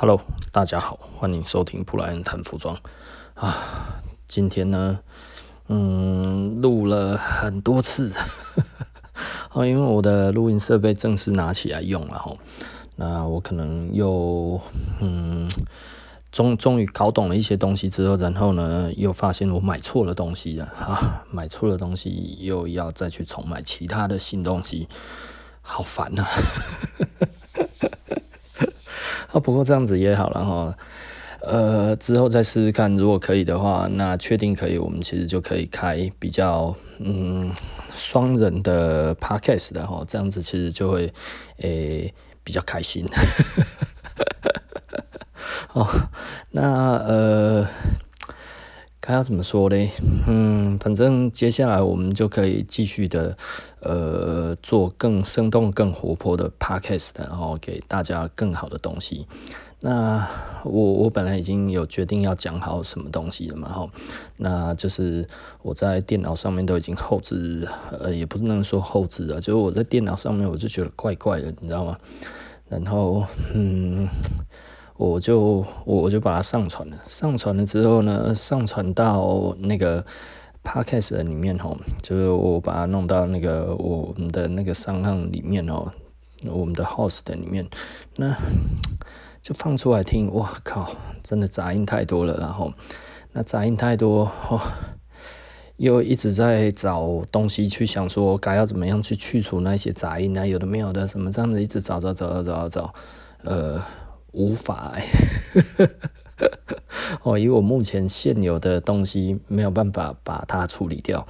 [0.00, 0.22] Hello，
[0.52, 2.78] 大家好，欢迎收听布莱恩谈服装
[3.34, 4.00] 啊。
[4.28, 5.00] 今天呢，
[5.66, 8.12] 嗯，录了很多次，
[9.50, 12.32] 哦，因为我的录音设备正式拿起来用了哈。
[12.94, 14.60] 那我可能又
[15.00, 15.48] 嗯，
[16.30, 24.88] 终终于搞懂了一些东西之后，然后呢，又发现我买错了东西了啊，买错了东西又要再去重买其他的新东西，
[25.60, 26.30] 好烦呐、啊。
[29.32, 30.76] 啊，不过这样子也好了哈，
[31.40, 37.50] 呃，之后再试试看，如果可以的话，那确定可以，我们其实就可以开比较嗯
[37.90, 41.12] 双人的 podcast 的哈，这样子其实就会
[41.58, 43.06] 诶、欸、比较开心。
[45.74, 45.86] 哦，
[46.50, 47.66] 那呃。
[49.08, 49.88] 还要怎么说嘞？
[50.26, 53.34] 嗯，反正接下来我们就可以继续的，
[53.80, 59.26] 呃，做更生动、更活泼的 podcast，然后给大家更好的东西。
[59.80, 60.28] 那
[60.62, 63.88] 我我本来已经有决定要讲好什么东西了嘛，哈，
[64.36, 65.26] 那就是
[65.62, 71.96] 我在电脑上面都已经后置，呃，也不能说后置啊，就是我在电脑上面我就觉得怪怪的，你知道吗？
[72.68, 74.06] 然后，嗯。
[74.98, 80.04] 我就我我就把它上传了，上传了之后呢，上传到那个
[80.64, 85.92] podcast 里面吼，就是我把它弄到那个我们的那个商号里面哦，
[86.46, 87.64] 我们的 host 里面，
[88.16, 88.34] 那
[89.40, 90.90] 就放出来听，哇靠，
[91.22, 92.72] 真的杂音太多了，然后
[93.34, 94.60] 那杂音太多，哦，
[95.76, 102.94] 又一直在找东西去想说该要怎么样去去除那些杂音啊，有的没有的，什么这样子一直找找找找找找，
[103.44, 103.80] 呃。
[104.32, 105.06] 无法哎，
[107.22, 111.26] 哦，以我目前现有的东西没有办法把它处理掉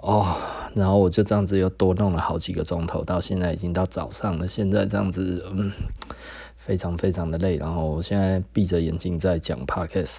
[0.00, 0.36] 哦，
[0.74, 5.72] 然后我就这样子又多弄了好几个钟头，到现在已经到早上了，现在这样子嗯。
[6.60, 10.18] 非常非常的累，然后我现在闭着眼睛在讲 podcast，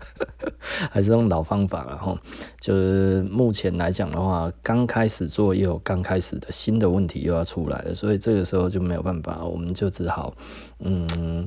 [0.90, 2.18] 还是用老方法，然后
[2.58, 10.34] 就是目前来讲的话，刚开始做又有刚开始的新的问题又要出来了，所以这个时候就没有办法，我们就只好
[10.78, 11.46] 嗯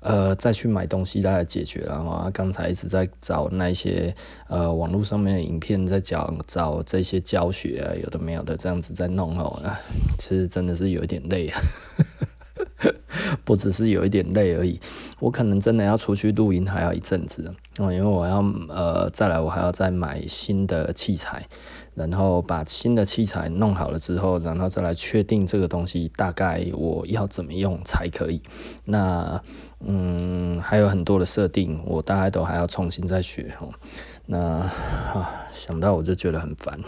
[0.00, 1.82] 呃再去买东西来解决。
[1.86, 4.12] 然后刚才一直在找那些
[4.48, 9.62] 呃网络上面的影片，在讲找这些教学啊，有的没有的这样子在弄哦，
[10.18, 11.60] 其实真的是有一点累啊。
[13.44, 14.78] 不只是有一点累而已，
[15.18, 18.38] 我可能真的要出去露营还要一阵子哦，因为我要
[18.68, 21.46] 呃再来，我还要再买新的器材，
[21.94, 28.42] 然后把新的器材弄好了之后，然后再来确定这个东西大概我要怎么用才可以。
[28.84, 29.40] 那
[29.80, 33.68] 嗯，还有很多的设定，我大概都还要重新再学哦。
[34.26, 36.78] 那啊，想到我就觉得很烦。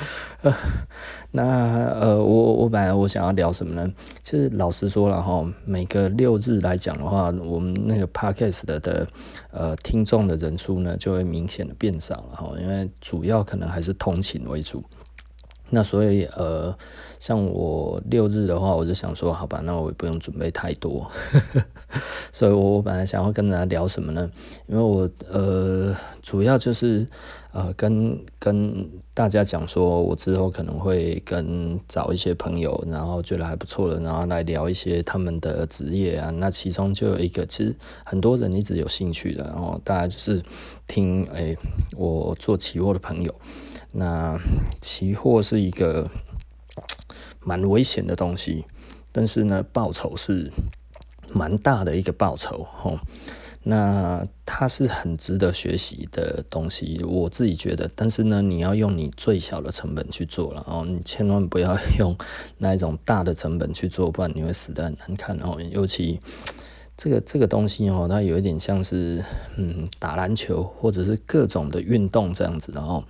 [0.42, 0.54] 呃
[1.34, 1.42] 那
[1.98, 3.90] 呃，我我本来我想要聊什么呢？
[4.22, 9.06] 其实老实说了哈，每个六日来讲的话，我们那个 podcast 的的
[9.50, 14.84] 呃听众的人数呢，就会明显的变少了哈，因为主要可能还是通勤为主。
[15.74, 16.76] 那所以呃，
[17.18, 21.10] 像我六日的话，我就想说，好吧，那我也不用准备太多。
[22.30, 24.30] 所以我我本来想要跟大家聊什么呢？
[24.66, 27.06] 因为我呃，主要就是
[27.52, 36.30] 呃，跟跟大家讲说，我之后可能会跟找一些朋友，然后觉得还不错的，然后来聊一些他们的职业啊。
[36.30, 40.42] 那其中就有一个，其实很多人一直有兴趣的，然后大家就是
[40.86, 41.58] 听，哎、欸，
[41.94, 43.34] 我做期货的朋友。
[43.92, 44.40] 那
[44.80, 46.08] 期货是一个
[47.40, 48.64] 蛮危险的东西，
[49.12, 50.50] 但是呢，报酬是
[51.34, 52.98] 蛮大的一个报酬吼。
[53.64, 57.90] 那它是很值得学习的东西，我自己觉得。
[57.94, 62.16] 但是呢，你要用你最小的成本去做了哦，你千万不要用
[62.58, 66.20] 那一种大的成本去做，不然你会死的很难看哦，尤其。
[66.94, 69.24] 这个这个东西哦，它有一点像是
[69.56, 73.02] 嗯打篮球或者是各种的运动这样子的哦，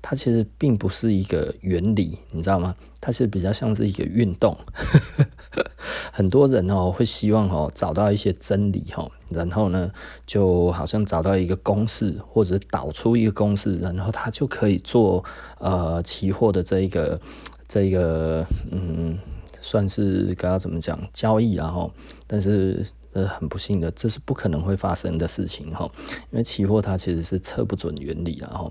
[0.00, 2.76] 它其实并不是一个原理，你知道吗？
[3.00, 4.56] 它其实比较像是一个运动。
[6.12, 9.90] 很多人哦会希望哦找到一些真理哦，然后呢
[10.26, 15.24] 就好像找到一个公式或者导出一个公式，然后他就可以做
[15.58, 17.18] 呃期货的这一个
[17.66, 19.18] 这一个嗯
[19.60, 21.92] 算是该要怎么讲交易然后，
[22.28, 22.86] 但是。
[23.12, 25.90] 呃，很不幸的，这是不可能会发生的事情哈，
[26.30, 28.70] 因为期货它其实是测不准原理的哈。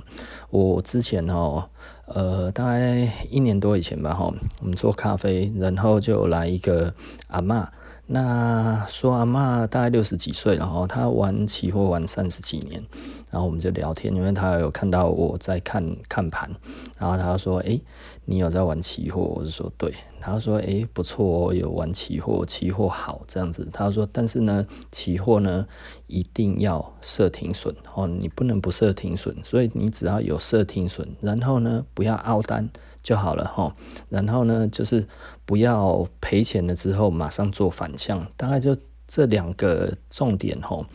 [0.50, 1.70] 我之前哈，
[2.06, 6.94] 呃，大概一年多以前吧哈，我们做咖啡，然后就来一个
[7.28, 7.68] 阿嬷，
[8.12, 12.84] 那说阿嬷大概六十几岁，然后她玩期货玩三十几年，
[13.30, 16.50] 然后我们就聊天，因为她有看到我在看看盘，
[16.98, 17.80] 然后她说：“诶，
[18.26, 25.68] 你有在玩期货？”我就说：“对。”她说：“诶，不错哦，有玩期货，期货好这样子。”她说：“但是呢，期货呢
[26.08, 32.68] 一定要设停损哦，你不能不设停损，所以你只要有设停损，然后呢不要凹单。”
[33.10, 33.76] 就好了哈，
[34.10, 35.04] 然后呢，就是
[35.44, 38.78] 不要赔钱了之后马上做反向，大概就
[39.08, 40.86] 这两个重点哈，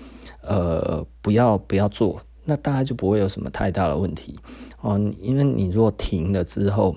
[0.40, 4.38] 呃，不要不要做，那大概就不会有什么太大的问题。
[4.80, 6.94] 哦，因为你如果停了之后，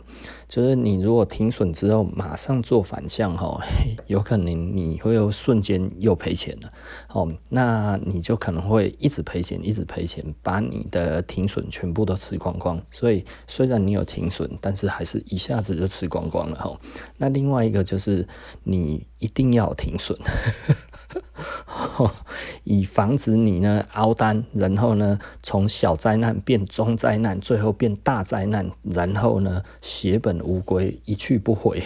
[0.50, 3.62] 就是你如果停损之后马上做反向哈，
[4.08, 6.70] 有可能你会有瞬间又赔钱了。
[7.08, 12.82] 哦，那你就可能会一直赔钱，一直赔钱，把你的停损全部都吃光光。
[12.92, 16.78] 所以虽然你有停损，但是还是一下子就吃光光了哈。
[17.16, 18.28] 那另外一个就是
[18.66, 20.20] 你一定要停损。
[22.64, 31.82] 以防止你呢凹单，然后呢从小灾难变中灾难，最后变大灾难，然后呢血本无归，一去不回。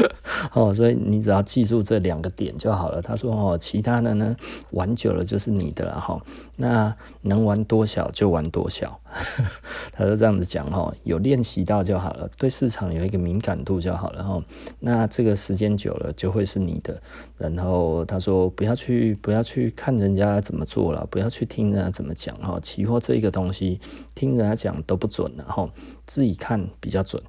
[0.52, 3.00] 哦，所以你只要记住这两个点就好了。
[3.00, 4.36] 他说哦，其他的呢
[4.70, 6.20] 玩久了就是你的了哈。
[6.56, 9.00] 那能玩多小就玩多小，
[9.92, 10.92] 他就这样子讲哈。
[11.04, 14.42] 有练习到就好了，对市场有一个敏感度就好了哈。
[14.80, 17.00] 那这个时间久了就会是你的。
[17.38, 22.58] 然后他说不要去不要去看人家怎么做了，不要去听人家怎么讲哈。
[22.60, 23.80] 期货这个东西
[24.14, 25.68] 听人家讲都不准的哈，
[26.06, 27.22] 自己看比较准。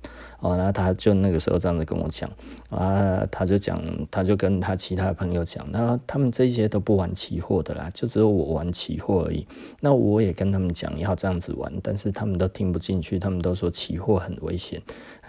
[0.44, 2.30] 哦，然后他就那个时候这样子跟我讲
[2.70, 3.82] 啊，他就讲，
[4.12, 9.48] 他就跟他其他的朋友讲，他他们这些都不玩期货的啦，就只有我玩期货而已。
[9.80, 14.82] 那我也跟他们讲要这样子玩，但是他们都听不进去，他们都说期货很危险。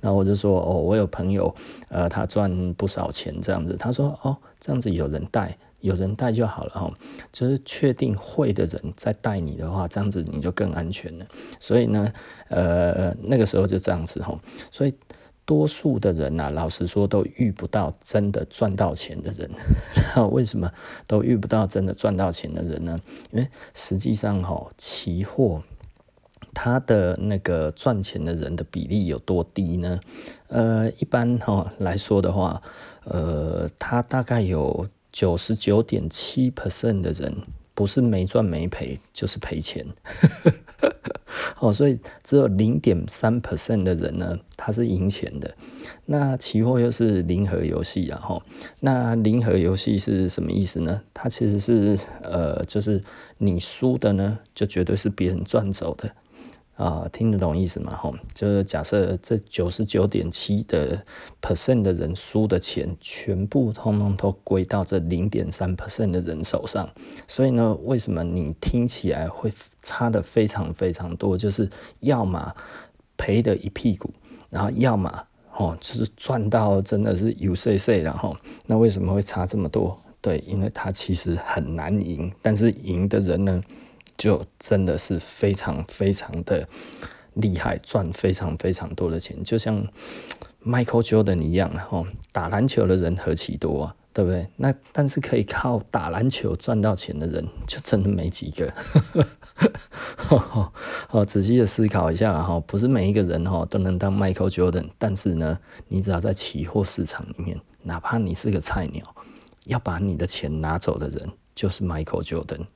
[0.00, 1.52] 然后我就说哦，我有朋友，
[1.88, 3.76] 呃，他赚不少钱这样子。
[3.76, 5.58] 他说哦，这样子有人带。
[5.80, 6.92] 有人带就好了哈，
[7.30, 11.26] 就是确定会的人在带你的话，这样子你就更安全了。
[11.60, 12.12] 所以呢，
[12.48, 14.36] 呃，那个时候就这样子哈。
[14.72, 14.94] 所以
[15.44, 19.48] 多数的人呐，老实说都遇不到真的赚到钱的人。
[20.32, 20.70] 为什么
[21.06, 22.98] 都遇不到真的赚到钱的人呢？
[23.30, 25.62] 因为实际上哈，期货
[26.52, 30.00] 它的那个赚钱的人的比例有多低呢？
[30.48, 32.60] 呃，一般哈来说的话，
[33.04, 34.88] 呃，它大概有。
[35.18, 37.34] 九十九点七 percent 的人
[37.74, 39.84] 不是没赚没赔，就是赔钱。
[41.58, 45.52] 哦，所以只有零点三 percent 的人呢，他是赢钱的。
[46.06, 48.40] 那期货又是零和游戏啊，哈。
[48.78, 51.02] 那零和游戏是什么意思呢？
[51.12, 53.02] 它其实是呃，就是
[53.38, 56.08] 你输的呢，就绝对是别人赚走的。
[56.78, 57.92] 啊、听得懂意思吗？
[57.96, 61.02] 吼，就是假设这九十九点七的
[61.42, 66.88] percent 的人输的钱，全部通通都归到这零点三 percent 的人手上。
[67.26, 69.52] 所以呢，为什么你听起来会
[69.82, 71.36] 差的非常非常多？
[71.36, 72.54] 就是要么
[73.16, 74.12] 赔的一屁股，
[74.48, 75.26] 然后要么
[75.56, 78.36] 哦，就是赚到真的是有碎碎然后。
[78.66, 79.98] 那为什么会差这么多？
[80.20, 83.60] 对，因为它其实很难赢，但是赢的人呢？
[84.18, 86.68] 就真的是非常非常的
[87.34, 89.86] 厉害，赚非常非常多的钱，就像
[90.66, 94.48] Michael Jordan 一样，吼，打篮球的人何其多啊，对不对？
[94.56, 98.74] 那但是可以靠打篮球赚到钱的人，就真的没几个。
[101.10, 109.14] 哦，仔细的思考一下，哈，不是每一个人哈都能当 Michael Jordan，但是呢，你只要在期货市场里面，哪怕你是个菜鸟，
[109.66, 112.66] 要把你的钱拿走的人，就是 Michael Jordan。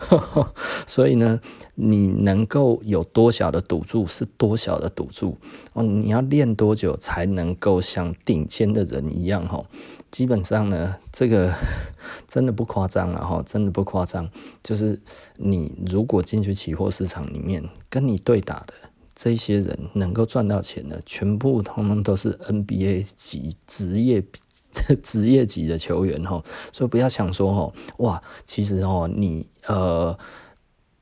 [0.86, 1.40] 所以呢，
[1.74, 5.36] 你能够有多小的赌注是多小的赌注
[5.72, 5.82] 哦。
[5.82, 9.46] 你要练多久才能够像顶尖的人一样？
[9.46, 9.64] 哈，
[10.10, 11.52] 基本上呢，这个
[12.28, 14.28] 真的不夸张了哈，真的不夸张。
[14.62, 15.00] 就是
[15.36, 18.74] 你如果进去期货市场里面，跟你对打的
[19.14, 24.24] 这些人能够赚到钱的，全部通通都是 NBA 级职业。
[25.02, 30.16] 职业级的球员哈，所以不要想说哈，哇，其实哦，你呃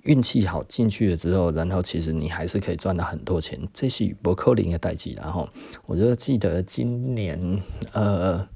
[0.04, 5.14] 运气好进去了之后，然后其实你还是可以赚到很多钱，这是伯克林的代际。
[5.20, 5.48] 然后
[5.86, 7.60] 我就记得今年
[7.92, 8.46] 呃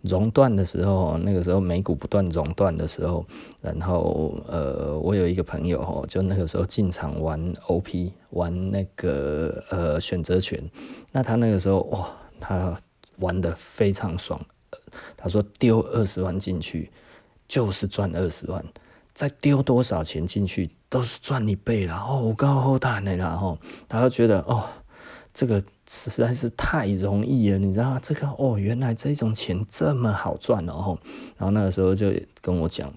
[0.00, 3.24] 熔断的时候，那个时候美股不断熔断的时候，
[3.60, 10.70] 然后呃我有一个朋友哈，就那个时候进场玩 OP 玩那个呃选择权，
[11.12, 12.08] 那他那个时候哇，
[12.40, 12.76] 他
[13.18, 14.40] 玩得非常爽。
[15.16, 16.90] 他说丢二十万进去
[17.48, 18.64] 就是赚二十万，
[19.12, 24.68] 再丢多少钱进去都是赚一倍了哦，高后大的然后他就觉得哦，
[25.34, 28.00] 这个实在是太容易了，你知道吗？
[28.00, 30.96] 这个哦，原来这种钱这么好赚哦。
[31.36, 32.90] 然后那个时候就跟我讲，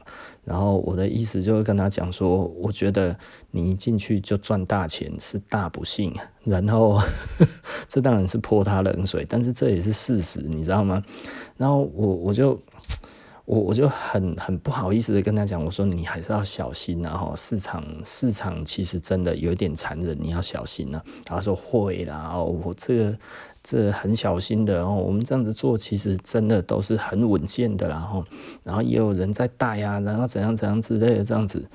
[0.46, 3.18] 然后我的意思就是跟他讲说，我觉得
[3.50, 6.16] 你一进去就赚大钱是大不幸。
[6.44, 7.02] 然后
[7.90, 11.02] 这当然是泼他冷水，但是这也是事实，你知道吗？
[11.58, 12.58] 然后我我就。
[13.48, 21.02] 我我就很很不好意思的跟他讲，我说你还是要小心啊，哈，市场市场其实真的有点残忍，你要小心啊。
[21.24, 23.18] 他说会啦，我这个
[23.64, 28.22] 这很小心的哦，我们这样子做其实真的都是很稳健的然后，
[28.66, 31.66] 然后也有人在带啊，然后怎样怎样之类的这样子。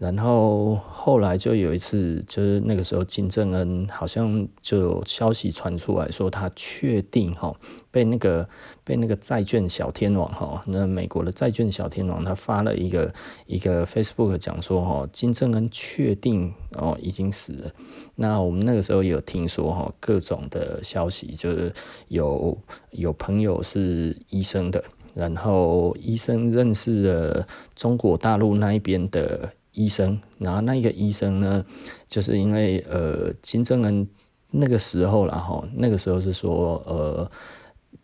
[0.00, 7.54] 然后后来就有一次，就是那个时候金正恩好像就有消息传出来说，他确定哈
[7.90, 8.48] 被那个
[8.82, 13.12] 被那个债券小天王哈，那美国的债券小天王他发了一个
[13.44, 17.70] 一个 Facebook 讲说哈，金正恩确定哦已经死了。
[18.16, 21.70] 那我们那个时候有听说哈各种的消息，就是
[22.08, 22.56] 有
[22.92, 24.82] 有朋友是医生的，
[25.14, 29.52] 然后医生认识了中国大陆那一边的。
[29.72, 31.64] 医生，然后那一个医生呢，
[32.06, 34.08] 就是因为呃金正恩
[34.50, 37.30] 那个时候了哈那个时候是说呃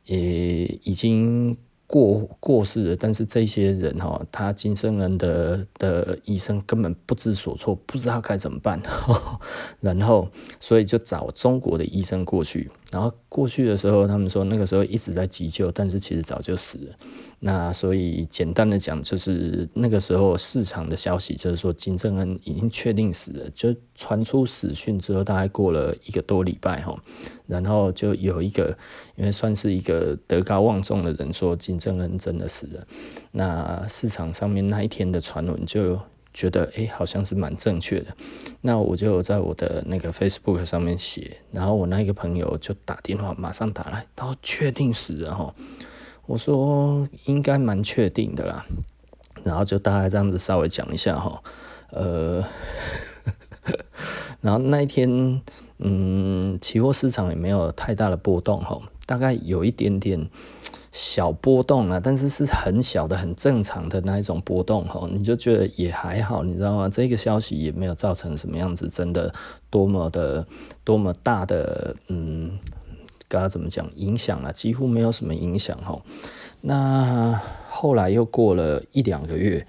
[0.05, 1.57] 也已经。
[1.87, 8.81] 过过世了，但是这些人哈，他金正恩的的医生根本不知所措，不知道该怎么办，
[9.81, 10.29] 然后
[10.59, 16.95] 所以就找中国的医生过去，然后过去的时候，他们说那个时候一直在急救，但是其实早就死了。
[17.39, 26.99] 那所以简单的讲，就是那个时候市场的消息就是说金正恩已经确定死了，就传出死讯之后，大概过了一个多礼拜哈，
[27.47, 28.77] 然后就有一个
[29.15, 31.77] 因为算是一个德高望重的人说金。
[31.79, 32.85] 正恩真的死了，
[33.31, 36.01] 那市场上面那一天的传闻就
[36.35, 38.07] 觉得，哎、好像是蛮正确的。
[38.63, 45.55] 那我就在我的那个 Facebook 上面写，然后我那一个朋友就打电话，马上打来，他说确定死了哈。
[46.25, 48.65] 我说应该蛮确定的啦，
[49.45, 51.41] 然后就大概这样子稍微讲一下哈，
[51.91, 52.43] 呃，
[54.41, 55.41] 然后那一天，
[55.79, 60.29] 嗯，期货市场也没有太大的波动哈，大概有一点点。
[60.93, 66.89] 小波动啊，但是是很小的、很正常的那一种波动哈，你就觉得也还好，你知道吗？
[66.89, 69.31] 这个消息也没有造成什么样子，真的
[69.69, 70.47] 多么的、
[70.85, 72.59] 多么大的，嗯，
[73.29, 74.51] 该怎么讲影响啊？
[74.51, 76.01] 几乎没有什么影响哈。
[76.63, 79.67] 那后来又过了一两个月，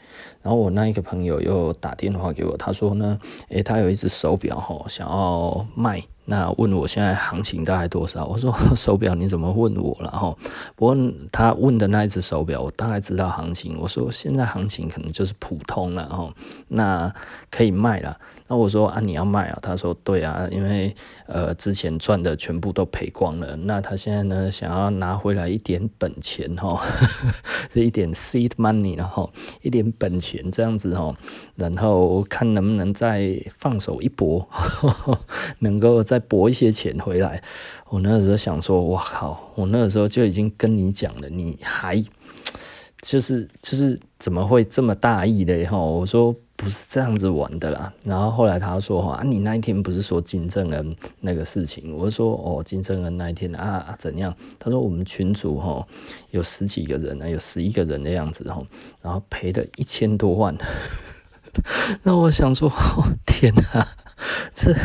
[0.47, 6.01] 然后我那一个朋友又打电话给我，他说呢，诶，他有一只手表哈，想要卖。
[6.29, 8.25] 那问我现在行情大概多少？
[8.25, 10.35] 我说 手表你怎么问我了哈？
[10.75, 10.97] 不过
[11.31, 13.77] 他问的那一只手表，我大概知道行情。
[13.79, 16.29] 我说现在行情可能就是普通了哈，
[16.67, 17.13] 那
[17.49, 18.19] 可以卖了。
[18.49, 19.59] 那我说啊，你要卖啊？
[19.61, 20.93] 他说对啊，因为
[21.27, 26.81] 呃之前赚的全部都赔光了，那他现在呢想要拿回来一点本钱哈，
[27.71, 29.31] 这一点 seed money 然后
[29.61, 31.15] 一点本钱这样子哈，
[31.55, 34.45] 然后看能不能再放手一搏，
[35.59, 37.41] 能够再搏一些钱回来。
[37.89, 39.51] 我那个时候想说，哇靠！
[39.55, 42.03] 我那个时候就已经跟你讲了，你还
[43.01, 45.77] 就是就是怎么会这么大意的哈？
[45.77, 46.35] 我说。
[46.59, 51.95] 不是这样子玩的啦，然后后来他说哈，你那一天不是说金正恩那个事情？
[51.95, 54.35] 我说哦，金正恩那一天啊怎样？
[54.57, 55.85] 他说我们群主哈
[56.31, 58.59] 有十几个人呢，有十一个人的样子哈，
[59.03, 60.57] 然后赔了一千多万。
[62.01, 63.87] 那我想说，哦，天哪，
[64.53, 64.75] 这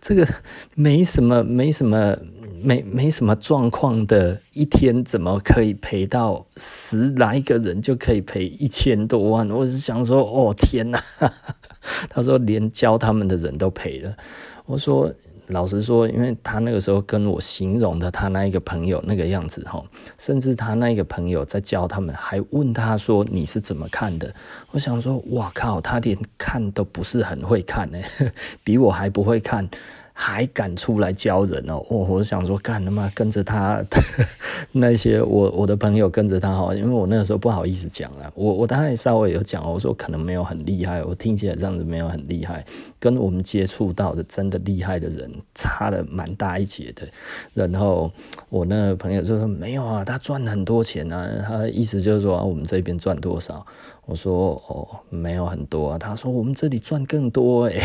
[0.00, 0.26] 这个
[0.74, 2.16] 没什么，没什么。
[2.64, 9.50] 没没什么状况的一天，怎么可以赔到十来个人就可以赔一千多万？
[9.50, 11.02] 我是想说，哦天哪！
[12.08, 14.16] 他说连教他们的人都赔了。
[14.64, 15.12] 我说
[15.48, 19.82] 老实说，因为他那个时候跟我形容的他那一个朋友那个样子哈，
[20.16, 24.32] 甚至他那个朋友在教他们，还问他说你是怎么看的？
[24.70, 27.98] 我想说，哇靠，他连看都不是很会看呢，
[28.64, 29.68] 比我还不会看。
[30.12, 31.84] 还敢出来教人哦！
[31.88, 33.82] 我我想说，干他妈跟着他
[34.72, 38.30] 那些我我的朋友跟着他哈，因为我那个时候不好意思讲啊。
[38.34, 42.64] 我我当然稍微有讲，我说可能没有很厉害，我听起来这样子没有很厉害，
[43.00, 47.08] 跟我们接触到的真的厉害的人差了蛮大一截的。
[47.54, 48.12] 然后
[48.48, 53.64] 我那个朋友就说没有啊，他赚了很多钱啊，他意思就是说我们这边赚多少？
[54.04, 55.98] 我说哦，没有很多啊。
[55.98, 57.80] 他说我们这里赚更多诶。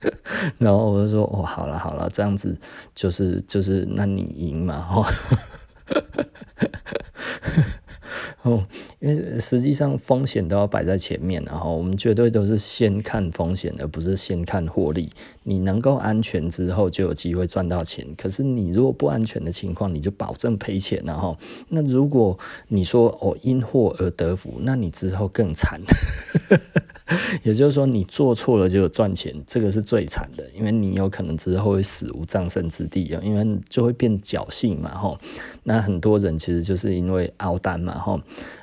[0.58, 2.56] 然后我就说哦，好了好了，这样子
[2.94, 4.88] 就是就是，那你赢嘛，
[8.42, 8.64] 哦，
[9.00, 15.10] 因为实际上风险都要摆在前面，然后我们绝对都是先看风险，而不是先看获利。
[15.42, 18.06] 你能够安全之后，就有机会赚到钱。
[18.16, 21.36] 可是你如果不安全的情况，你就保证赔钱，然后
[21.68, 22.38] 那如果
[22.68, 25.78] 你说哦因祸而得福，那你之后更惨。
[27.42, 35.18] 也就是说，你做错了就赚钱，这个是最惨的，因为你有可能之后会死无葬身之地，因为就会变侥幸嘛，吼。
[35.64, 38.20] 那很多人其实就是因为凹单嘛，吼。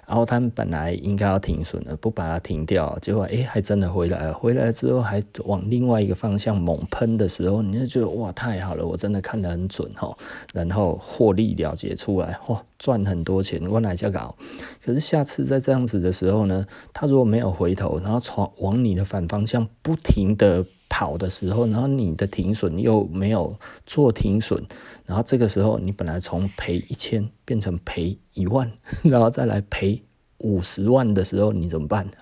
[0.08, 4.34] 然后他们本来应该要停损的，不把它停掉，结果哎，还真的回来了。
[4.34, 10.16] 回来之后还往另外一个方向猛喷的时候，你就觉得哇，太好了，我真的看得很准哈。
[10.54, 14.36] 然后获利了结出来，哇，赚很多钱，我哪家搞？
[14.84, 24.64] 可是下次再这样子的时候呢，他如果没有回头，然后从往你的反方向不停的跑的时候，然后你的停损又没有做停损，
[25.06, 28.72] 然后这个时候你本来从赔一千变成赔一万，
[29.04, 30.02] 然后再来赔
[30.40, 32.08] 五十万的时候，你怎么办？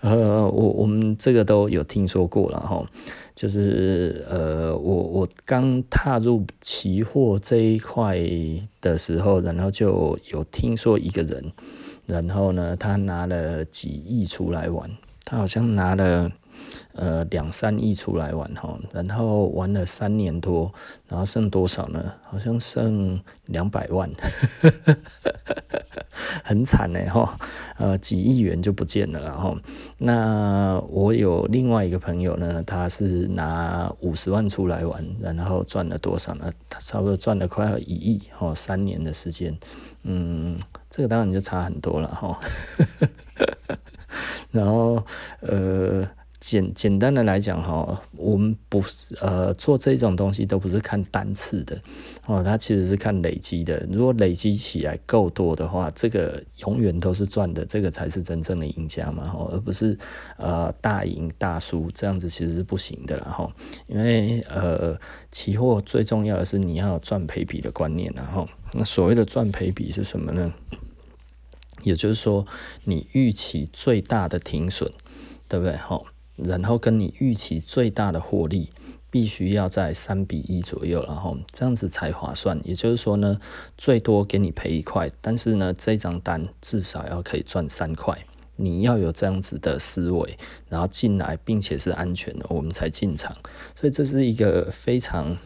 [0.00, 2.84] 呃，我我们这个都有听说过了哈，
[3.40, 8.18] 就是呃，我我刚踏入期货这一块
[8.82, 11.50] 的时候，然后就有听说一个人，
[12.04, 14.90] 然后呢，他拿了几亿出来玩。
[15.24, 16.30] 他好像拿了
[16.92, 20.72] 呃两三亿出来玩哈，然后玩了三年多，
[21.08, 22.12] 然后剩多少呢？
[22.24, 24.10] 好像剩两百万，
[26.44, 27.38] 很惨呢哈，
[27.78, 29.54] 呃几亿元就不见了哈。
[29.98, 36.50] 那我有另外一个朋友呢，他是拿五十万出来玩，然后赚了多少呢？
[36.68, 39.56] 他差不多赚了快要一亿哦，三年的时间，
[40.04, 42.38] 嗯，这个当然就差很多了哈。
[44.50, 45.00] 然后，
[45.40, 46.04] 呃，
[46.40, 51.78] 简简单的来讲哈，我们不是呃做这种东西都不是看单次的
[52.26, 53.86] 哦，它其实是看累积的。
[53.92, 59.96] 如果累积起来够多的话，这个永远都是赚的，这个才是真正的赢家嘛哈，而不是
[60.38, 63.50] 呃大赢大输这样子其实是不行的啦哈。
[63.86, 64.98] 因为呃，
[65.30, 70.52] 期货最重要的是你要赚赔比的观念然后，那所谓的赚赔比是什么呢？
[71.82, 72.46] 也就是说，
[72.84, 74.90] 你预期最大的停损，
[75.48, 75.74] 对不对？
[75.76, 76.04] 好，
[76.44, 78.70] 然后跟你预期最大的获利，
[79.10, 82.60] 必须要在三比一左右，然后这样子才划算。
[82.64, 83.40] 也就是说呢，
[83.76, 88.18] 最多给你赔一块，但是呢，这张单至少要可以赚三块。
[88.56, 90.38] 你要有这样子的思维，
[90.68, 93.34] 然后进来，并且是安全的，我们才进场。
[93.74, 95.36] 所以这是一个非常。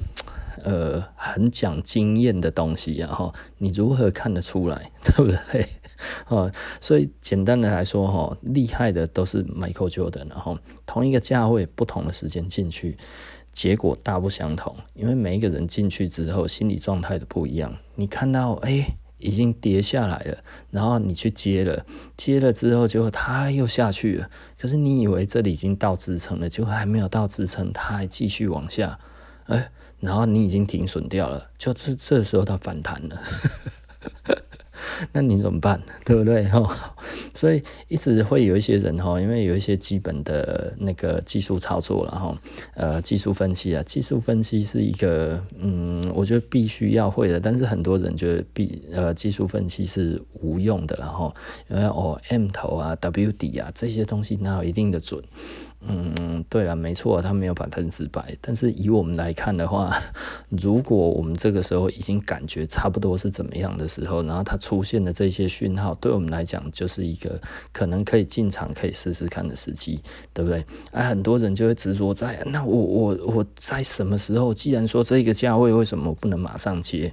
[0.65, 5.69] 呃，很讲经验的东西，然后你如何看得出来， 对不对？
[6.29, 6.51] 哦，
[6.81, 12.97] 所以简单的来说，哈，厉害的都是 Michael Jordan，然后同一个价位，不同的时间进去，
[13.53, 17.77] 结果大不相同，因为每一个人进去之后，心理状态都不一样。
[17.97, 20.39] 你看到，哎，已经跌下来了，
[20.71, 21.85] 然后你去接了，
[22.17, 28.99] 接了之后，结果它又下去了，可是你以为这里已经到支撑了，结果还没有到支撑，它还继续往下，
[29.45, 29.71] 哎。
[30.05, 33.23] 然后你已经停损掉了，就这这时候它反弹了，
[35.13, 35.83] 那你怎么办？
[36.05, 36.47] 对不对？
[37.33, 42.39] 所以一直会有一些人哈，因为有一些基本的那个技术操作了哈，
[42.75, 51.35] 呃，技术分析啊，技术分析是一个嗯，我觉得必须要会的，但是很多人觉得必呃技术分析是无用的，然后
[51.69, 55.23] 因为哦 M 头啊 W 底啊这些东西哪有一定的准。
[55.87, 58.35] 嗯，对啊，没错，它没有百分之百。
[58.41, 59.95] 但是以我们来看的话，
[60.49, 67.39] 如果我们这个时候已经感觉差不多是怎么样的时候，然后它出现的这些讯号，对我们来讲就是一个
[67.73, 70.01] 可能可以进场、可以试试看的时机，
[70.33, 70.65] 对不对？
[70.91, 74.55] 啊，很多人就会执着在那我我我在什么时候？
[74.55, 77.13] 既然说这个价位，为什么不能马上接？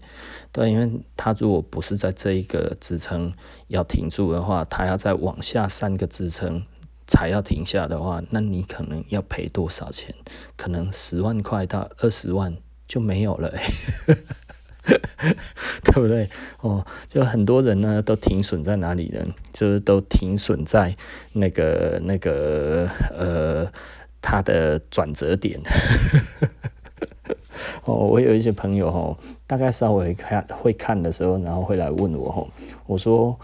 [0.54, 3.34] 对，因为它如果不是在这一个支撑
[3.68, 6.64] 要停住的话，它要再往下三个支撑。
[7.12, 10.16] 才要停下的话，那你可能要赔多少钱？
[10.56, 12.56] 可能十万块到二十万
[12.88, 13.52] 就没有了，
[15.84, 16.30] 对不对？
[16.62, 19.28] 哦，就很多人呢都停损在哪里呢？
[19.52, 20.96] 就是都停损在
[21.34, 23.70] 那个那个呃，
[24.22, 25.60] 它的转折点。
[27.84, 32.48] 哦，我有一些朋友哦，大概稍微看会看的时候，然后会来问我哦，
[32.88, 33.38] 我说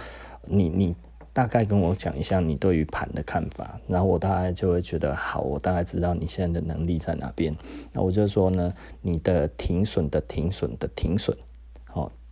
[0.44, 0.96] 你你。
[1.38, 7.56] 大概跟我讲一下你对于盘的看法，然后我大概就会觉得好，我大概知道你现在的能力在哪边。
[7.94, 11.38] 那我就说呢，你的停损的停损的停损，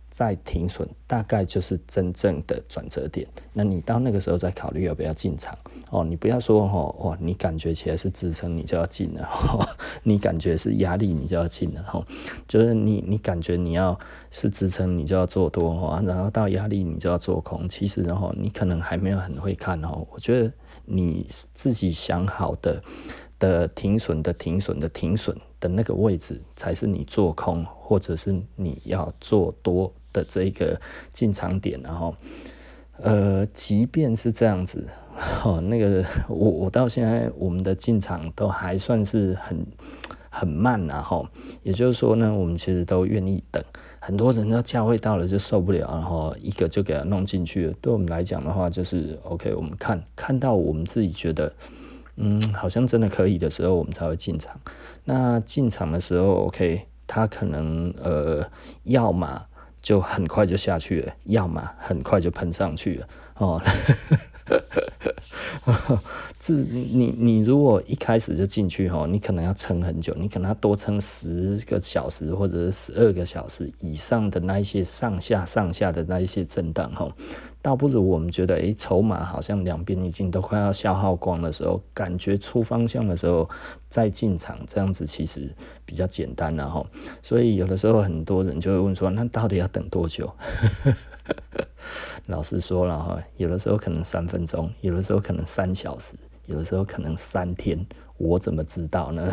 [0.08, 3.26] 再停损，大概就是真正的转折点。
[3.52, 5.56] 那你到那个时候再考虑要不要进场
[5.90, 6.04] 哦。
[6.04, 9.68] 你不要说哦，哇，你感觉起来是支撑，你就要进了； 哦，
[10.04, 11.84] 你感觉是压力，你就要进了。
[11.92, 12.04] 哦，
[12.46, 13.98] 就是你你感觉你要
[14.30, 17.68] 是支撑，你就要做多哈、哦，然后到压力你就要做空。
[17.68, 20.06] 其实然后你可能还没有很会看哦。
[20.12, 20.52] 我觉得
[20.84, 22.80] 你自己想好的
[23.38, 29.92] 的停损的停损的停损的那个位置，才是你做空或者是你要做多。
[30.16, 30.80] 的这个
[31.12, 32.14] 进场点，然后，
[32.96, 34.82] 呃，即便是这样子，
[35.44, 39.66] 哦，那个我我到现在我们的进场都还算是很
[40.30, 41.28] 很慢，然后，
[41.62, 43.62] 也就是说呢，我们其实都愿意等。
[44.00, 47.76] 很多人要价位到了就受不了，然后一个就给他弄进去。
[47.82, 51.52] 对我们来讲的话，就是 OK，我们看看到我们自己觉得，
[52.16, 54.60] 嗯，好像真的可以的时候，我们才会进场。
[55.04, 58.50] 那进场的时候，OK，他可能呃，
[58.84, 59.46] 要么。
[59.82, 63.62] 就很快就下去了，要么很快就喷上去了哦。
[66.40, 77.08] 这你你如果一开始就进去哈，你可能要撑很久，你可能要多撑十个小时或者十二个小时以上的那一些上下上下的那一些震荡哈。
[77.66, 83.50] 倒不如我们觉得，哎、筹码好像两边已经都快要消耗光的时候，感觉出方向的时候
[83.88, 85.52] 再进场，这样子其实
[85.84, 86.86] 比较简单了哈，
[87.24, 90.32] 所以有的时候很多人就会问说，那到底要等多久？
[92.26, 97.84] 老实说了哈，有的时候可能三分钟，有的时候可能三小时，有的时候可能三天，
[98.16, 99.32] 我怎么知道呢？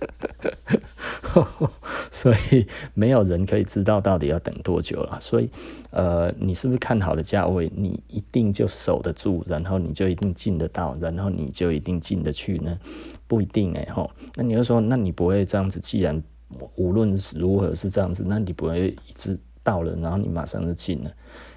[2.10, 5.18] 所以没有人可以知道到底要等多久了。
[5.20, 5.48] 所以，
[5.90, 12.78] 呃，你是不是看好的价位，你一定就守得住，然后你就一定进得到，然后你就一定进得去呢？
[13.26, 14.10] 不一定哎吼。
[14.34, 15.78] 那你就说，那你不会这样子？
[15.80, 16.20] 既然
[16.76, 21.10] 无论如何是这样子，那你不会一直到了，然后你马上就进了？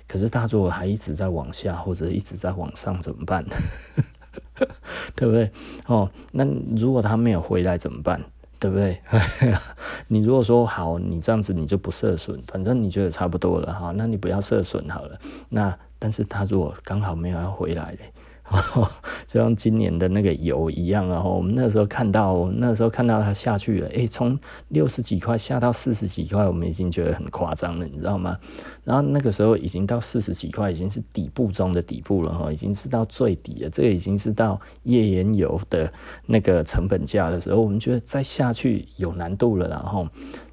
[0.08, 3.44] 可是他如果还一直在往下，或者一直在往上，怎么办？
[5.16, 5.50] 对不对？
[5.88, 8.24] 哦，那如果他没有回来怎么办？
[8.64, 8.98] 对不对？
[10.08, 15.20] 你如果说好，你这样子你就不涉损，反正你觉得差不多了哈，那你不要涉损好了。
[15.50, 18.14] 那但是他如果刚好没有要回来嘞。
[19.28, 24.38] 就像今年的那个油一样啊，我们那时候看到，那时候看到它下去了，诶，从
[24.70, 28.38] 六十几块下到四十几块，我们已经觉得很夸张了，你知道吗？
[28.84, 35.92] 然后那个时候已经到四十几块，已经是底部中的底部了哈，已经是到最底了，这个已经是到页岩油的
[36.28, 40.08] 那个成本价的时候，我们觉得再下去有难度了，然后，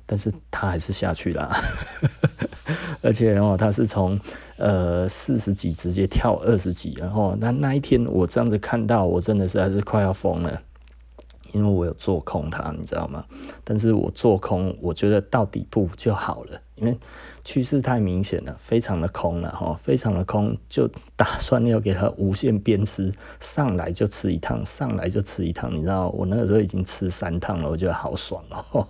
[0.07, 1.51] 但是它还是下去了。
[3.03, 4.19] 而且哦，它是从
[4.61, 10.61] 呃四十几直接跳二十几，然后那那一天我这样子看到，我真的是还是快要疯了，
[11.53, 13.25] 因为我有做空它，你知道吗？
[13.65, 16.97] 但是我做空，我觉得到底部就好了，因为
[17.43, 28.87] 趋势太明显了，非常的空了哈，非常的空，就打算要给它无限鞭笞，上来就吃一趟，上来就吃一趟，你知道，我那个时候已经吃三趟了，我觉得好爽哦。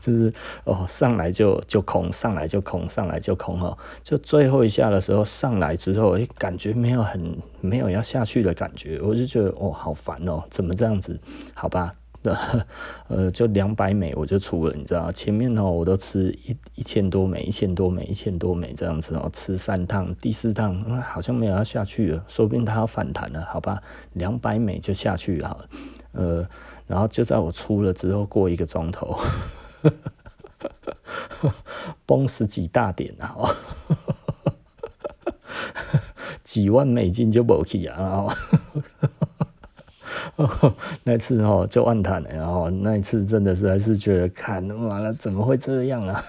[0.00, 0.32] 就是
[0.64, 3.76] 哦，上来就就空，上来就空，上来就空哦。
[4.02, 11.20] 就最后一下的时候上来之后，诶，感觉没有很没有要下去的感觉，我就觉得哦，好烦哦，怎么这样子？
[11.54, 11.92] 好吧，
[13.08, 23.82] 呃，就两百美我就出了，你知道，前面哦我都吃一一千多美，一千多美，一千多美这样子哦，吃三趟，第四趟，好像没有要下去了，说不定它要反弹了，好吧，
[24.14, 25.68] 两百美就下去了，
[26.12, 26.46] 呃。
[26.86, 29.16] 然后就在我出了之后，过一个钟头，
[32.06, 33.36] 崩十几大点啊，
[36.42, 38.26] 几万美金就没去啊，
[41.04, 46.22] 那次哦就万谈了，然后那一次真的是还是觉得，看完了怎么会这样啊？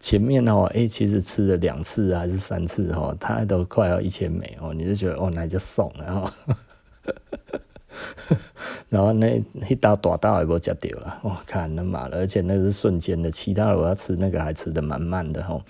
[0.00, 6.32] 前面哦，哎，其实吃了两次还是三次哦，它都快要一千美哦，你就觉得哦，那就送了哈。
[8.94, 15.60] 然后那一刀大刀也不吃掉了，我看那妈了，而且那是瞬间的，其他的我要吃那个还吃的蛮慢的吼，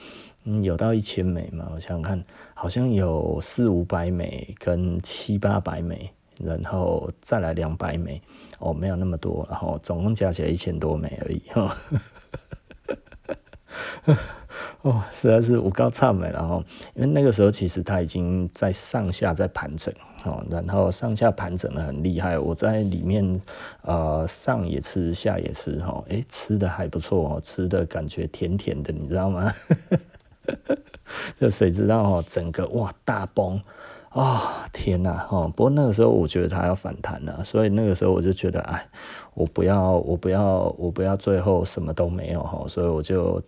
[0.44, 1.66] 嗯，有到一千美嘛？
[1.74, 8.20] 我想想看，好像有四五百美跟七八百美，然后再来两百美，
[8.58, 11.74] 哦，没有那么多，然后总共加起来一千多美而已，哈。
[14.82, 16.62] 哦，实在是我够差美，然后
[16.94, 19.92] 因为那个时候其实它已经在上下在盘整
[20.24, 23.40] 哦，然后上下盘整的很厉害，我在里面
[23.82, 29.52] 呃上也吃下也吃哈，诶吃的还不错哦，吃的感觉甜甜的，你知道吗？
[31.37, 33.60] 就谁知道哦，整个哇大崩
[34.12, 34.40] 哦，
[34.72, 38.87] 天哪，哦，不过那个时候我觉得它要反弹了，所以那个时候我就觉得，哎，
[39.34, 43.42] 我不要，我不要，我不要最后什么都没有哈，所以我就，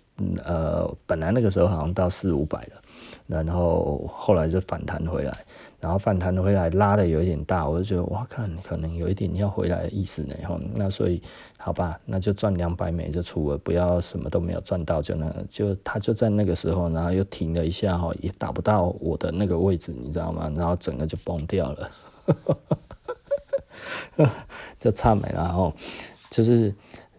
[0.45, 2.83] 呃，本来那个时候好像到四五百了。
[3.27, 5.45] 然后后来就反弹回来，
[5.81, 10.35] 然后反弹回来拉的有一点大，我就觉得哇，看可能有一点要回来的意思呢。
[10.47, 11.23] 吼，那所以
[11.59, 20.51] 好吧，那就赚两百美就出了，不要什么都没有赚到，就那，就他就在那个时候，然后又停了一下，哈，也打不到我的那个位置，你知道吗？
[20.57, 21.91] 然后整个就崩掉了，
[24.79, 25.73] 就差没了，然后
[26.31, 26.75] 就是。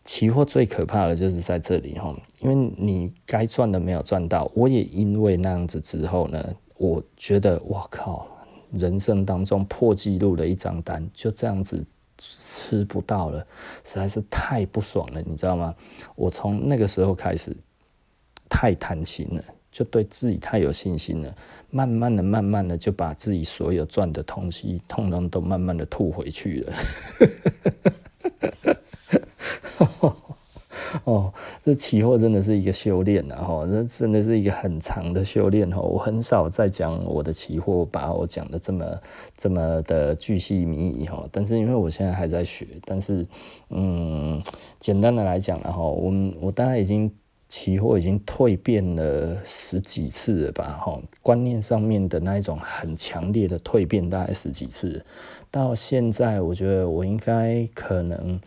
[0.07, 8.27] 期货最可怕的就是在这里哈，因为你该赚的没有赚到，我也因为那样子之后呢，我觉得我靠，
[8.71, 11.83] 人生当中破纪录的一张单就这样子
[12.17, 13.39] 吃不到了，
[13.83, 15.73] 实在是太不爽了，你知道吗？
[16.15, 17.55] 我从那个时候开始
[18.49, 21.35] 太贪心了，就对自己太有信心了，
[21.71, 26.73] 慢慢的、慢慢的就把自己所有赚的东西，通通都慢慢的吐回去了。
[31.03, 31.33] 哦，
[31.67, 35.81] 这期货真的是一个修炼呐，哈，这真的是一个很长的修炼哈。
[35.81, 38.85] 我很少再讲我的期货，把我讲的这么
[39.35, 41.27] 这么的巨细靡遗哈。
[41.29, 43.27] 但是因为我现在还在学，但是
[43.69, 44.41] 嗯，
[44.79, 47.11] 简单的来讲了哈，我我大概已经
[47.49, 55.03] 期货已经蜕变了十几次了吧，哈，观念上面的那一种很强烈的蜕变，大概十几次，
[55.51, 58.39] 到现在我觉得我应该可能。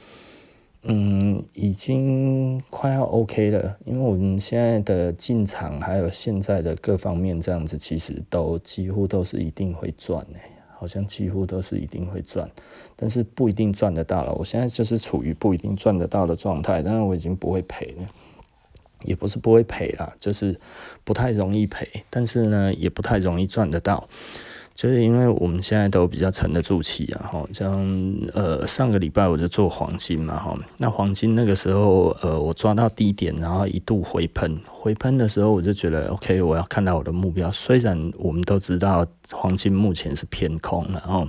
[0.82, 10.40] 嗯，已经快要 OK 了，因为我们现在的进场还有现在的各方面这样子，其实都几乎都是一定会赚诶，
[10.78, 12.50] 好像几乎都是一定会赚，
[12.96, 14.32] 但是不一定赚得到了。
[14.32, 18.08] 我现在就是处于不一定赚得到的状态，但是我已经不会赔了，
[19.04, 20.58] 也不是不会赔啦，就是
[21.04, 24.08] 不太容易赔，但是呢，也不太容易赚得到。
[24.74, 27.70] 就是因为我们现在都比较沉得住气啊，哈，像
[28.32, 37.50] 呃上个礼拜我就做黄金嘛，哈，那黄金那个时候呃我抓到低点，然后一度回喷，回喷的时候我就觉得 OK，我要看到我的目标。
[37.52, 41.28] 虽然我们都知道黄金目前是偏空，然后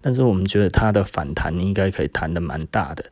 [0.00, 3.04] 但是我们觉得它的反弹应该可以弹得蛮大的。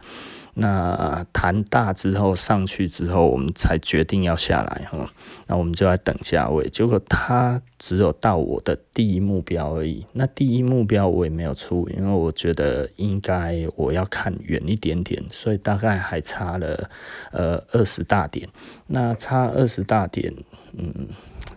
[0.60, 5.08] 那弹大之后上去之后，我们才决定要下来哈。
[5.46, 10.04] 那我们就来等价位，结果它只有到我的第一目标而已。
[10.12, 16.90] 那第一目标我也没有出，因为我觉得应该我要看远一点点，所以大概还差了
[17.30, 18.48] 呃二十大点。
[18.88, 20.34] 那差二十大点，
[20.72, 21.06] 嗯。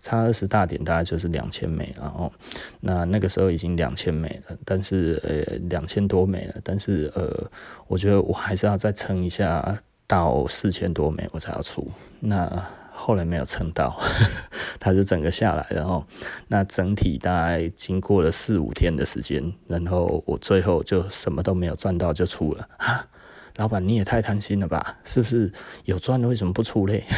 [0.02, 2.34] 差二十大点大概就是两千美，然后
[2.80, 7.50] 那那个时候已经两千美了，但是呃两千多美了，但是呃
[7.88, 13.98] 我觉得我还是要再撑一下到四千多美我才要出，那后来没有撑到，
[14.80, 16.06] 它就整个下来，然后
[16.48, 22.68] 那整体大概经过了四五天的时间，然后我最后就什么都没有赚到就出了。
[22.78, 23.08] 啊，
[23.56, 25.52] 老板你也太贪心了吧，是不是？
[25.86, 27.04] 有赚的为什么不出嘞？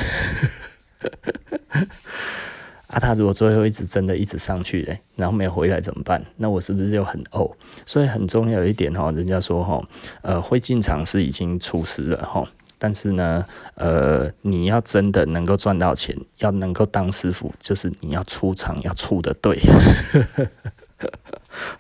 [2.94, 6.24] 啊，他如果最后一直真的一直上去嘞，然后没有回来怎么办？
[6.38, 7.52] 那我是不是就很呕？
[7.86, 9.84] 所以很重要的一点哈，人家说哈，
[10.22, 13.44] 呃，会进场是已经出师了哈，但是呢，
[13.76, 19.60] 呃，你要真的能够赚到钱，要能够当师傅，就是你要出场要出的对。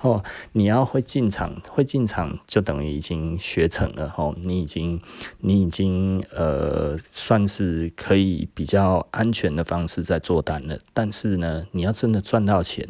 [0.02, 4.34] 哦，你要会进场，会进场就等于已经学成了哦。
[4.38, 5.02] 你已经，
[5.40, 10.78] 你已经呃，算是可以比较安全的方式在做单了。
[10.94, 12.88] 但是呢，你要真的赚到钱，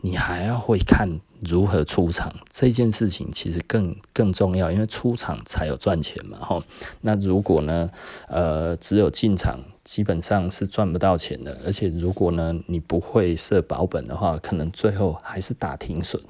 [0.00, 2.34] 你还要会看如何出场。
[2.50, 6.38] 这件事情其实更更重要，因为出场才有赚钱嘛。
[6.38, 6.62] 哈，
[7.00, 7.90] 那如果呢，
[8.28, 9.60] 呃，只有进场。
[9.86, 16.20] 基本上是赚不到钱的，而且如果呢，你不会设保本的话，可能最后还是打停损。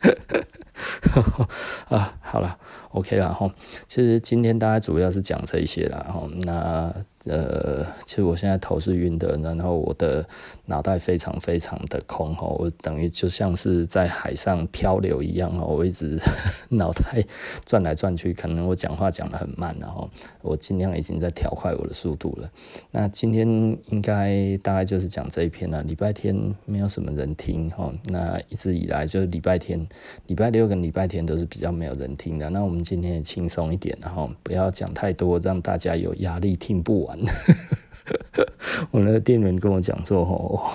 [1.88, 2.58] 啊，好了
[2.90, 3.48] ，OK 了哈。
[3.86, 6.28] 其实今天大家主要是讲这一些了哈。
[6.42, 6.92] 那。
[7.24, 10.24] 呃，其实我现在头是晕的，然后我的
[10.66, 16.18] 脑袋非常非常的空哈，我等于就像是在海上漂流一样哈，我一直
[16.70, 17.24] 脑袋
[17.66, 20.08] 转来转去，可能我讲话讲得很慢，然后
[20.42, 22.48] 我尽量已经在调快我的速度了。
[22.92, 23.46] 那今天
[23.88, 25.82] 应该大概就是讲这一篇了。
[25.82, 29.84] 礼拜天没有什么人听哈，那一直以来就是礼拜天、
[30.28, 32.48] 礼拜六跟礼拜天都是比较没有人听的。
[32.48, 37.17] 那我们今天也轻松一点，然后不要讲太多，让大家有压力听不完。
[38.90, 40.70] 我那个店员跟我讲说，吼，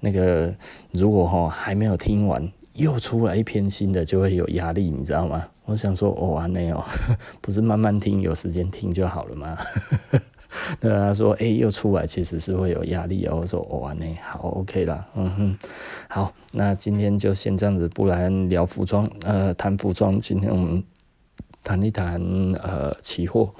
[0.00, 0.54] 那个
[0.90, 5.46] 如果吼还没有听完，又出来一篇新的，就会有压力，你知道吗？
[5.66, 6.84] 我想说，哦，完了哦，
[7.40, 9.56] 不是慢慢听，有时间听就好了吗？
[10.80, 13.38] 那他说，哎、又出来，其实是会有压力哦。
[13.40, 15.58] 我说，哇，那好，OK 啦，嗯哼，
[16.08, 20.18] 好，那今天就先这样子，不然聊服装，呃，谈服装。
[20.20, 20.82] 今天我们
[21.64, 22.20] 谈一谈，
[22.62, 23.52] 呃，期货。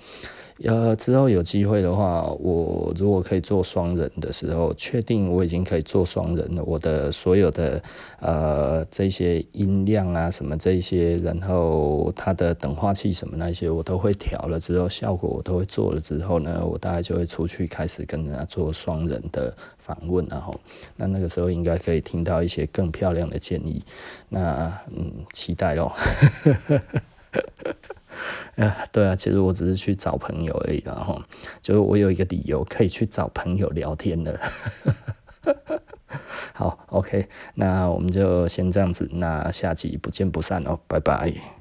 [0.63, 6.63] 呃，之后有机会的话，我如果可以做双人的时候，确定我已经可以做双人了。
[6.63, 7.83] 我的所有的
[8.21, 20.55] 呃这些音量啊，什么这些，然后它的等化器什么那些，我都会调了之后，效果我都会做了之后呢，我大概就会出去开始跟人家做双人的访问，然后
[20.95, 23.83] 那那个时候应该可以听到一些更漂亮的建议。
[24.29, 25.93] 那嗯，期待咯。
[28.57, 31.21] 啊，对啊，其实我只是去找朋友而已，然后
[31.61, 34.39] 就是我有一个理由可以去找朋友聊天的。
[36.55, 41.54] 好，OK，那我们就先这样子，那下集不见不散哦，拜拜。